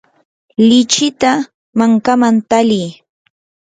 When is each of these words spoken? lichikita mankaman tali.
lichikita 0.67 1.31
mankaman 1.77 2.35
tali. 2.49 2.83